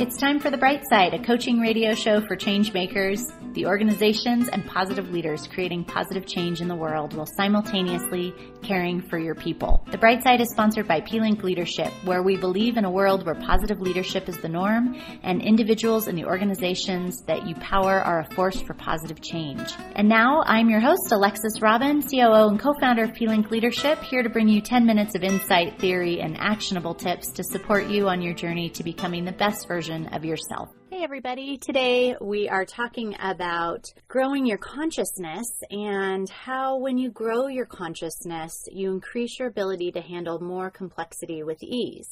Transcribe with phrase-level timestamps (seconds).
[0.00, 4.48] It's time for The Bright Side, a coaching radio show for change makers, the organizations
[4.48, 8.32] and positive leaders creating positive change in the world while simultaneously
[8.62, 9.84] caring for your people.
[9.90, 13.34] The Bright Side is sponsored by P-Link Leadership, where we believe in a world where
[13.34, 18.34] positive leadership is the norm and individuals in the organizations that you power are a
[18.34, 19.70] force for positive change.
[19.96, 24.30] And now I'm your host, Alexis Robin, COO and co-founder of P-Link Leadership, here to
[24.30, 28.32] bring you 10 minutes of insight, theory, and actionable tips to support you on your
[28.32, 30.68] journey to becoming the best version of yourself.
[30.88, 37.48] Hey everybody, today we are talking about growing your consciousness and how when you grow
[37.48, 42.08] your consciousness, you increase your ability to handle more complexity with ease.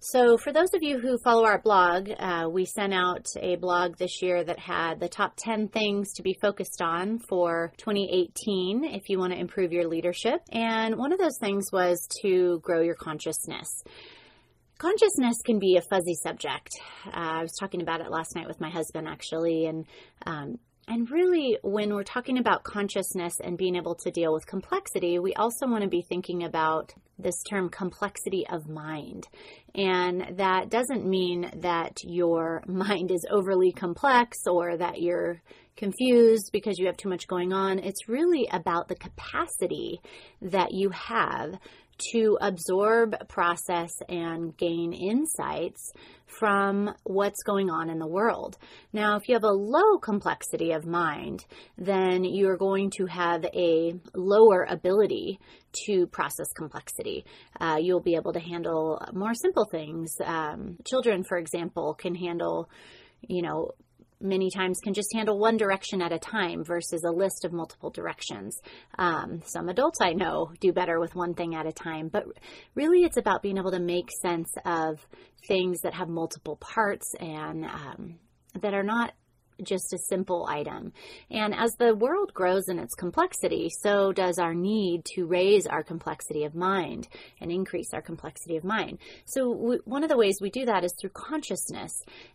[0.00, 3.98] So, for those of you who follow our blog, uh, we sent out a blog
[3.98, 9.08] this year that had the top 10 things to be focused on for 2018 if
[9.08, 10.40] you want to improve your leadership.
[10.50, 13.84] And one of those things was to grow your consciousness.
[14.78, 16.70] Consciousness can be a fuzzy subject.
[17.06, 19.86] Uh, I was talking about it last night with my husband, actually, and
[20.26, 20.58] um,
[20.88, 25.32] and really, when we're talking about consciousness and being able to deal with complexity, we
[25.34, 29.28] also want to be thinking about this term complexity of mind.
[29.76, 35.40] And that doesn't mean that your mind is overly complex or that you're
[35.76, 37.78] confused because you have too much going on.
[37.78, 40.00] It's really about the capacity
[40.40, 41.58] that you have
[42.12, 45.92] to absorb, process, and gain insights
[46.26, 48.56] from what's going on in the world.
[48.92, 51.44] Now, if you have a low complexity of mind,
[51.76, 55.38] then you're going to have a lower ability
[55.86, 57.24] to process complexity.
[57.60, 60.16] Uh, you'll be able to handle more simple things.
[60.24, 62.68] Um, children, for example, can handle
[63.28, 63.72] you know,
[64.22, 67.90] many times can just handle one direction at a time versus a list of multiple
[67.90, 68.60] directions.
[68.98, 72.24] Um, some adults I know do better with one thing at a time, but
[72.74, 75.06] really it's about being able to make sense of
[75.48, 78.18] things that have multiple parts and um,
[78.60, 79.12] that are not
[79.62, 80.92] just a simple item.
[81.30, 85.82] And as the world grows in its complexity, so does our need to raise our
[85.82, 87.08] complexity of mind
[87.40, 88.98] and increase our complexity of mind.
[89.24, 91.92] So, w- one of the ways we do that is through consciousness.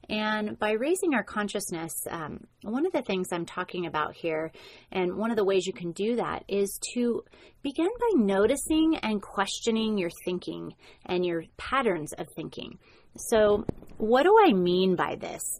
[0.09, 4.51] And by raising our consciousness, um, one of the things I'm talking about here,
[4.91, 7.23] and one of the ways you can do that, is to
[7.63, 10.73] begin by noticing and questioning your thinking
[11.05, 12.77] and your patterns of thinking.
[13.17, 13.65] So,
[13.97, 15.59] what do I mean by this?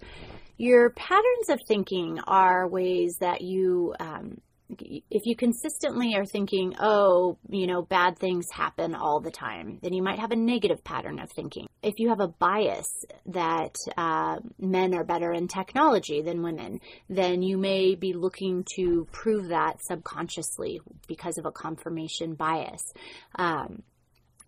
[0.57, 4.41] Your patterns of thinking are ways that you, um,
[4.79, 9.93] if you consistently are thinking, oh, you know, bad things happen all the time, then
[9.93, 11.67] you might have a negative pattern of thinking.
[11.83, 17.41] If you have a bias that uh, men are better in technology than women, then
[17.43, 22.81] you may be looking to prove that subconsciously because of a confirmation bias.
[23.35, 23.83] Um,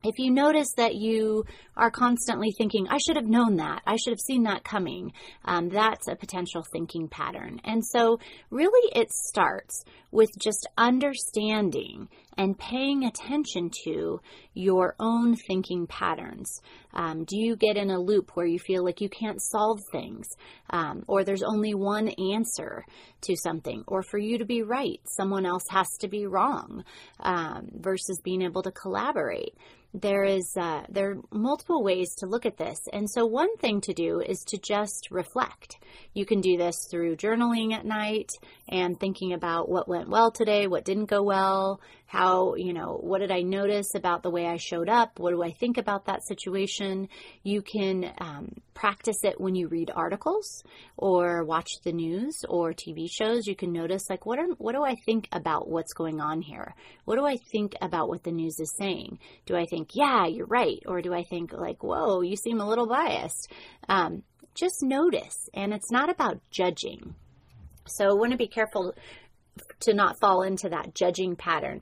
[0.04, 1.46] if you notice that you
[1.76, 5.12] are constantly thinking, I should have known that, I should have seen that coming,
[5.46, 7.60] um, that's a potential thinking pattern.
[7.64, 12.08] And so, really, it starts with just understanding
[12.40, 14.22] and paying attention to
[14.54, 16.62] your own thinking patterns.
[16.94, 20.26] Um, do you get in a loop where you feel like you can't solve things,
[20.70, 22.86] um, or there's only one answer
[23.24, 26.86] to something, or for you to be right, someone else has to be wrong,
[27.20, 29.54] um, versus being able to collaborate?
[29.94, 33.82] there is uh, there are multiple ways to look at this and so one thing
[33.82, 35.78] to do is to just reflect
[36.14, 38.30] you can do this through journaling at night
[38.68, 43.20] and thinking about what went well today what didn't go well how you know what
[43.20, 46.26] did i notice about the way i showed up what do i think about that
[46.26, 47.08] situation
[47.44, 50.64] you can um, practice it when you read articles
[50.98, 54.84] or watch the news or tv shows you can notice like what are what do
[54.84, 56.74] i think about what's going on here
[57.06, 60.46] what do i think about what the news is saying do i think yeah, you're
[60.46, 60.80] right?
[60.86, 63.52] Or do I think, like, whoa, you seem a little biased?
[63.88, 64.24] Um,
[64.56, 65.50] just notice.
[65.54, 67.16] And it's not about judging.
[67.86, 68.94] So I want to be careful
[69.82, 71.82] to not fall into that judging pattern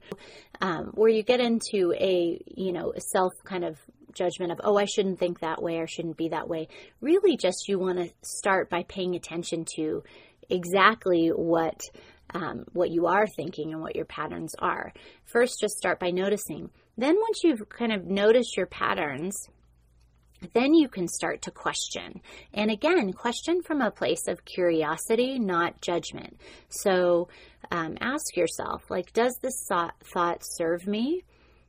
[0.61, 3.77] um, where you get into a, you know, self kind of
[4.13, 6.67] judgment of, oh, I shouldn't think that way or shouldn't be that way.
[7.01, 10.03] Really, just you want to start by paying attention to
[10.49, 11.79] exactly what
[12.33, 14.91] um, what you are thinking and what your patterns are.
[15.23, 16.69] First, just start by noticing.
[16.97, 19.47] Then, once you've kind of noticed your patterns,
[20.53, 22.21] then you can start to question.
[22.53, 26.39] And again, question from a place of curiosity, not judgment.
[26.69, 27.29] So
[27.71, 31.23] um, ask yourself, like, does this thought, serve me?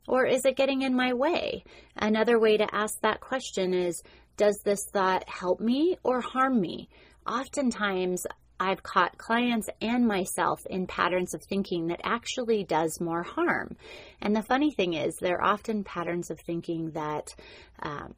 [0.07, 1.63] Or is it getting in my way?
[1.95, 4.01] Another way to ask that question is,
[4.37, 6.89] does this thought help me or harm me?
[7.27, 8.25] Oftentimes,
[8.59, 13.77] I've caught clients and myself in patterns of thinking that actually does more harm.
[14.21, 17.33] And the funny thing is, they're often patterns of thinking that
[17.81, 18.15] um,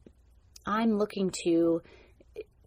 [0.66, 1.82] I'm looking to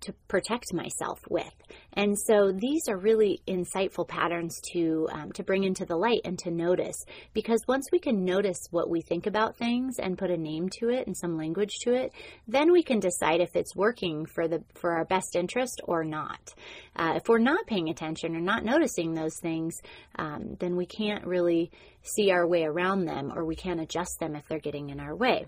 [0.05, 1.53] to protect myself with.
[1.93, 6.37] And so these are really insightful patterns to um, to bring into the light and
[6.39, 10.37] to notice because once we can notice what we think about things and put a
[10.37, 12.11] name to it and some language to it,
[12.47, 16.53] then we can decide if it's working for the for our best interest or not.
[16.95, 19.81] Uh, if we're not paying attention or not noticing those things,
[20.17, 21.71] um, then we can't really
[22.03, 25.15] see our way around them or we can't adjust them if they're getting in our
[25.15, 25.45] way.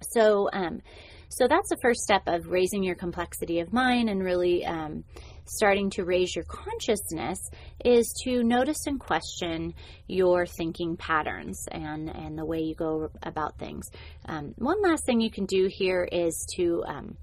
[0.00, 0.80] So, um,
[1.28, 5.04] so that's the first step of raising your complexity of mind and really um,
[5.44, 7.38] starting to raise your consciousness
[7.84, 9.74] is to notice and question
[10.06, 13.90] your thinking patterns and, and the way you go about things.
[14.26, 17.16] Um, one last thing you can do here is to um,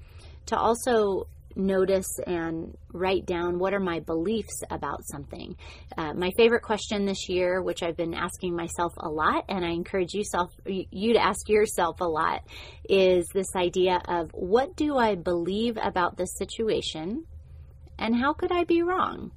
[0.47, 5.55] to also notice and write down what are my beliefs about something.
[5.97, 9.69] Uh, my favorite question this year, which I've been asking myself a lot, and I
[9.69, 12.41] encourage you, self, you to ask yourself a lot,
[12.87, 17.25] is this idea of what do I believe about this situation
[17.97, 19.31] and how could I be wrong?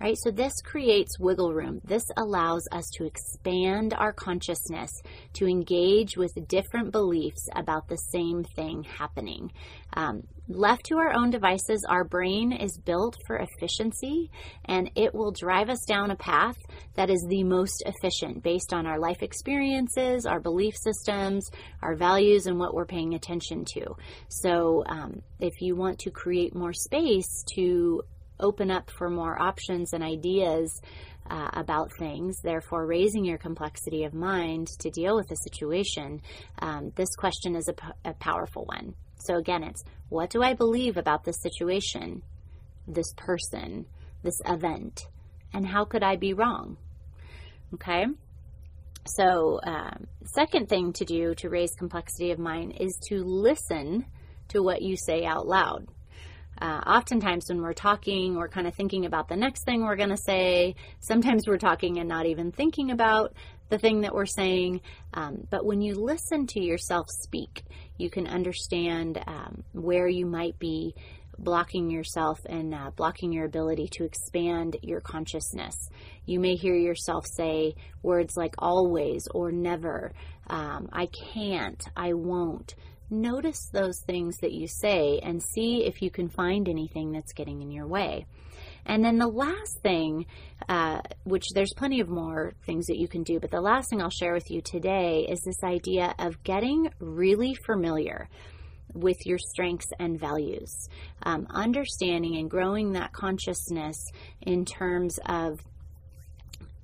[0.00, 0.16] Right?
[0.18, 1.80] So this creates wiggle room.
[1.84, 4.90] This allows us to expand our consciousness
[5.34, 9.52] to engage with different beliefs about the same thing happening.
[9.94, 14.30] Um, left to our own devices, our brain is built for efficiency
[14.64, 16.56] and it will drive us down a path
[16.94, 21.50] that is the most efficient based on our life experiences, our belief systems,
[21.82, 23.96] our values, and what we're paying attention to.
[24.28, 28.02] So, um, if you want to create more space to
[28.40, 30.80] open up for more options and ideas
[31.30, 36.20] uh, about things, therefore raising your complexity of mind to deal with the situation,
[36.60, 38.94] um, this question is a, p- a powerful one.
[39.16, 42.22] So again, it's what do I believe about this situation,
[42.86, 43.86] this person,
[44.22, 45.06] this event,
[45.52, 46.76] and how could I be wrong?
[47.74, 48.06] Okay.
[49.06, 54.04] So, um, second thing to do to raise complexity of mind is to listen
[54.48, 55.86] to what you say out loud
[56.60, 60.08] uh, oftentimes when we're talking, we're kind of thinking about the next thing we're going
[60.10, 60.74] to say.
[61.00, 63.34] Sometimes we're talking and not even thinking about
[63.68, 64.80] the thing that we're saying.
[65.14, 67.62] Um, but when you listen to yourself speak,
[67.96, 70.94] you can understand um, where you might be
[71.38, 75.88] blocking yourself and uh, blocking your ability to expand your consciousness.
[76.26, 80.12] You may hear yourself say words like always or never,
[80.48, 82.74] um, I can't, I won't
[83.10, 87.62] notice those things that you say and see if you can find anything that's getting
[87.62, 88.26] in your way.
[88.86, 90.26] And then the last thing,
[90.68, 94.00] uh, which there's plenty of more things that you can do, but the last thing
[94.00, 98.28] I'll share with you today is this idea of getting really familiar
[98.94, 100.88] with your strengths and values.
[101.22, 103.96] Um, understanding and growing that consciousness
[104.40, 105.60] in terms of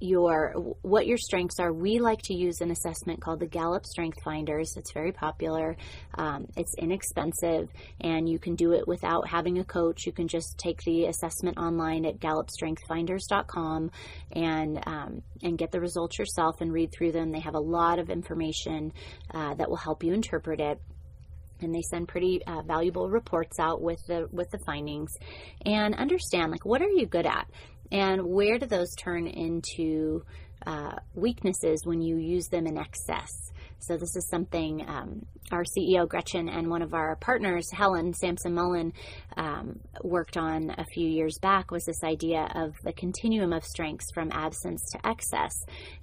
[0.05, 0.53] your
[0.83, 1.73] what your strengths are.
[1.73, 4.77] We like to use an assessment called the Gallup Strength Finders.
[4.77, 5.77] It's very popular.
[6.17, 7.69] Um, it's inexpensive,
[8.01, 10.07] and you can do it without having a coach.
[10.07, 13.91] You can just take the assessment online at GallupStrengthFinders.com
[14.33, 17.33] and um, and get the results yourself and read through them.
[17.33, 18.93] They have a lot of information
[19.33, 20.81] uh, that will help you interpret it
[21.61, 25.13] and they send pretty uh, valuable reports out with the with the findings
[25.65, 27.49] and understand like what are you good at
[27.93, 30.25] and where do those turn into
[30.67, 33.53] uh, weaknesses when you use them in excess?
[33.79, 38.55] So, this is something um, our CEO Gretchen and one of our partners, Helen Sampson
[38.55, 38.93] Mullen,
[39.37, 44.11] um, worked on a few years back was this idea of the continuum of strengths
[44.13, 45.55] from absence to excess.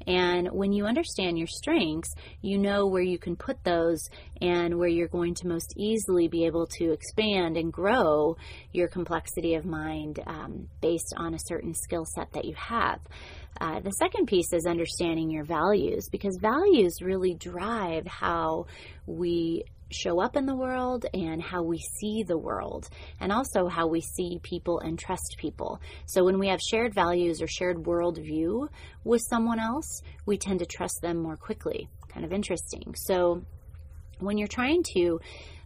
[0.06, 4.10] And when you understand your strengths, you know where you can put those
[4.42, 8.38] and where you're going to most easily be able to expand and grow
[8.72, 13.00] your complexity of mind um, based on a certain skill set that you have.
[13.60, 18.66] Uh, the second piece is understanding your values because values really drive how
[19.06, 22.88] we show up in the world and how we see the world,
[23.20, 25.80] and also how we see people and trust people.
[26.06, 28.70] So, when we have shared values or shared worldview
[29.04, 31.90] with someone else, we tend to trust them more quickly.
[32.08, 32.94] Kind of interesting.
[32.96, 33.44] So,
[34.22, 35.20] when you're trying to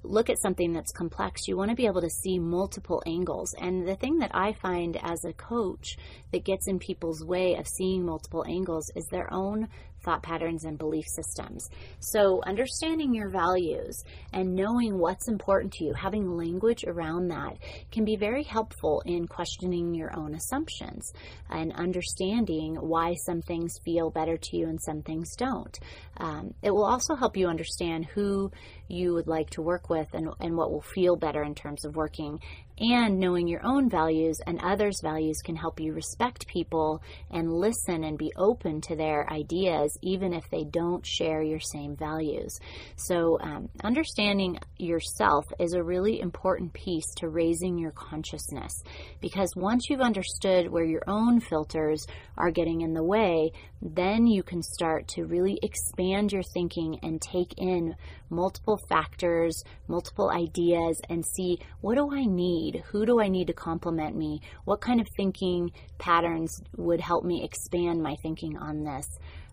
[0.03, 3.53] look at something that's complex, you want to be able to see multiple angles.
[3.59, 5.97] And the thing that I find as a coach
[6.31, 9.67] that gets in people's way of seeing multiple angles is their own
[10.05, 11.67] thought patterns and belief systems.
[11.99, 17.57] So, understanding your values and knowing what's important to you, having language around that,
[17.91, 21.11] can be very helpful in questioning your own assumptions
[21.49, 25.77] and understanding why some things feel better to you and some things don't.
[26.17, 28.51] Um, it will also help you understand who
[28.87, 31.95] you would like to work with and, and what will feel better in terms of
[31.95, 32.39] working
[32.79, 37.01] and knowing your own values and others' values can help you respect people
[37.31, 41.95] and listen and be open to their ideas, even if they don't share your same
[41.95, 42.59] values.
[42.97, 48.83] So, um, understanding yourself is a really important piece to raising your consciousness
[49.21, 52.05] because once you've understood where your own filters
[52.37, 53.51] are getting in the way,
[53.81, 57.95] then you can start to really expand your thinking and take in
[58.29, 62.64] multiple factors, multiple ideas, and see what do I need?
[62.91, 64.41] Who do I need to complement me?
[64.63, 69.07] What kind of thinking patterns would help me expand my thinking on this?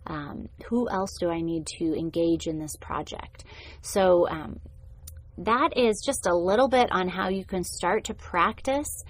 [0.07, 3.45] Um, who else do I need to engage in this project?
[3.83, 4.59] So, um,
[5.38, 9.02] that is just a little bit on how you can start to practice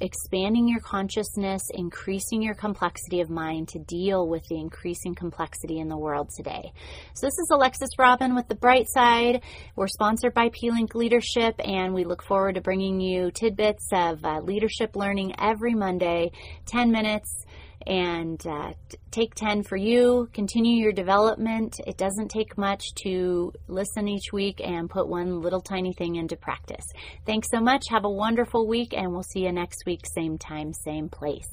[0.00, 5.88] expanding your consciousness, increasing your complexity of mind to deal with the increasing complexity in
[5.88, 6.72] the world today.
[7.14, 9.42] So, this is Alexis Robin with The Bright Side.
[9.76, 14.24] We're sponsored by P Link Leadership, and we look forward to bringing you tidbits of
[14.24, 16.32] uh, leadership learning every Monday,
[16.66, 17.44] 10 minutes
[17.86, 18.72] and uh,
[19.10, 20.28] take 10 for you.
[20.32, 21.80] Continue your development.
[21.86, 26.36] It doesn't take much to listen each week and put one little tiny thing into
[26.36, 26.84] practice.
[27.26, 27.84] Thanks so much.
[27.90, 31.48] Have a wonderful week, and we'll see you next week, same time, same place.